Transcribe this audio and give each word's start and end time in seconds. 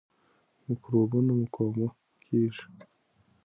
میکروبونه 0.67 1.33
مقاوم 1.41 1.91
کیږي. 2.23 2.63